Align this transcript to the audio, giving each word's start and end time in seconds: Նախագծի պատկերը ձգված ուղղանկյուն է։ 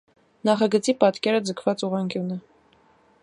Նախագծի 0.47 0.95
պատկերը 1.03 1.43
ձգված 1.49 1.85
ուղղանկյուն 1.89 2.35
է։ 2.39 2.41